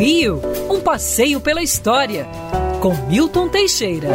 Rio, 0.00 0.40
um 0.70 0.80
passeio 0.80 1.42
pela 1.42 1.62
história, 1.62 2.26
com 2.80 2.94
Milton 3.06 3.50
Teixeira. 3.50 4.08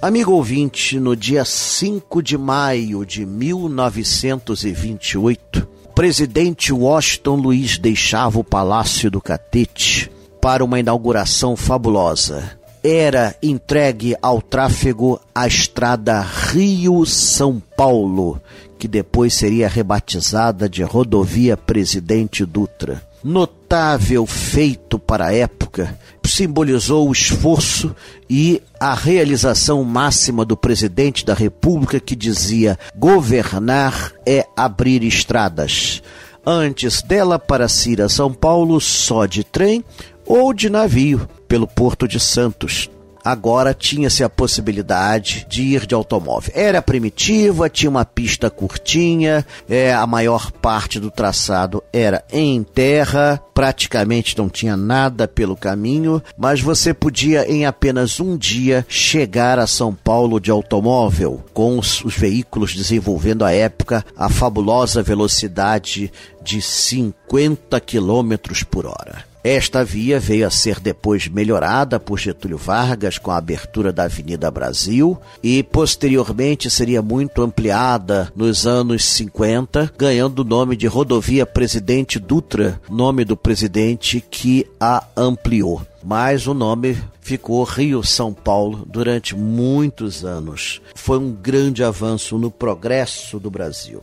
Amigo 0.00 0.30
ouvinte, 0.30 1.00
no 1.00 1.16
dia 1.16 1.44
5 1.44 2.22
de 2.22 2.38
maio 2.38 3.04
de 3.04 3.26
1928, 3.26 5.68
o 5.86 5.88
presidente 5.88 6.72
Washington 6.72 7.34
Luiz 7.34 7.78
deixava 7.78 8.38
o 8.38 8.44
Palácio 8.44 9.10
do 9.10 9.20
Catete 9.20 10.08
para 10.40 10.64
uma 10.64 10.78
inauguração 10.78 11.56
fabulosa. 11.56 12.56
Era 12.80 13.34
entregue 13.42 14.14
ao 14.22 14.40
tráfego 14.40 15.20
a 15.34 15.48
estrada 15.48 16.20
Rio-São 16.20 17.60
Paulo, 17.76 18.40
que 18.78 18.86
depois 18.86 19.34
seria 19.34 19.66
rebatizada 19.66 20.68
de 20.68 20.84
Rodovia 20.84 21.56
Presidente 21.56 22.46
Dutra. 22.46 23.02
Notável 23.24 24.26
feito 24.26 24.98
para 24.98 25.26
a 25.26 25.32
época, 25.32 25.96
simbolizou 26.24 27.08
o 27.08 27.12
esforço 27.12 27.94
e 28.28 28.60
a 28.80 28.94
realização 28.94 29.84
máxima 29.84 30.44
do 30.44 30.56
presidente 30.56 31.24
da 31.24 31.34
República 31.34 32.00
que 32.00 32.16
dizia: 32.16 32.78
governar 32.96 34.12
é 34.26 34.46
abrir 34.56 35.04
estradas. 35.04 36.02
Antes 36.44 37.02
dela, 37.02 37.38
para 37.38 37.68
Cira 37.68 38.08
São 38.08 38.32
Paulo, 38.32 38.80
só 38.80 39.26
de 39.26 39.44
trem 39.44 39.84
ou 40.26 40.52
de 40.52 40.68
navio 40.68 41.28
pelo 41.46 41.68
Porto 41.68 42.08
de 42.08 42.18
Santos 42.18 42.90
agora 43.24 43.74
tinha-se 43.74 44.24
a 44.24 44.28
possibilidade 44.28 45.46
de 45.48 45.62
ir 45.62 45.86
de 45.86 45.94
automóvel. 45.94 46.52
Era 46.54 46.82
primitiva, 46.82 47.68
tinha 47.68 47.90
uma 47.90 48.04
pista 48.04 48.50
curtinha, 48.50 49.46
é, 49.68 49.92
a 49.92 50.06
maior 50.06 50.50
parte 50.50 50.98
do 50.98 51.10
traçado 51.10 51.82
era 51.92 52.24
em 52.32 52.62
terra, 52.62 53.40
praticamente 53.54 54.36
não 54.36 54.48
tinha 54.48 54.76
nada 54.76 55.28
pelo 55.28 55.56
caminho, 55.56 56.22
mas 56.36 56.60
você 56.60 56.92
podia 56.94 57.50
em 57.50 57.66
apenas 57.66 58.20
um 58.20 58.36
dia 58.36 58.84
chegar 58.88 59.58
a 59.58 59.66
São 59.66 59.94
Paulo 59.94 60.40
de 60.40 60.50
automóvel, 60.50 61.42
com 61.52 61.78
os, 61.78 62.04
os 62.04 62.16
veículos 62.16 62.74
desenvolvendo 62.74 63.44
à 63.44 63.52
época 63.52 64.04
a 64.16 64.28
fabulosa 64.28 65.02
velocidade 65.02 66.10
de 66.42 66.60
50 66.60 67.80
km 67.80 68.64
por 68.70 68.86
hora. 68.86 69.32
Esta 69.44 69.84
via 69.84 70.20
veio 70.20 70.46
a 70.46 70.50
ser 70.50 70.78
depois 70.78 71.26
melhorada 71.26 71.98
por 71.98 72.16
Getúlio 72.16 72.56
Vargas 72.56 73.18
com 73.18 73.32
a 73.32 73.36
abertura 73.36 73.92
da 73.92 74.04
Avenida 74.04 74.48
Brasil 74.52 75.18
e 75.42 75.64
posteriormente 75.64 76.70
seria 76.70 77.02
muito 77.02 77.42
ampliada 77.42 78.32
nos 78.36 78.68
anos 78.68 79.04
50, 79.04 79.92
ganhando 79.98 80.40
o 80.40 80.44
nome 80.44 80.76
de 80.76 80.86
Rodovia 80.86 81.44
Presidente 81.44 82.20
Dutra, 82.20 82.80
nome 82.88 83.24
do 83.24 83.36
presidente 83.36 84.20
que 84.20 84.64
a 84.78 85.04
ampliou. 85.16 85.82
Mas 86.04 86.46
o 86.46 86.54
nome 86.54 86.96
ficou 87.20 87.64
Rio-São 87.64 88.32
Paulo 88.32 88.84
durante 88.86 89.34
muitos 89.34 90.24
anos. 90.24 90.80
Foi 90.94 91.18
um 91.18 91.32
grande 91.32 91.82
avanço 91.82 92.38
no 92.38 92.50
progresso 92.50 93.40
do 93.40 93.50
Brasil. 93.50 94.02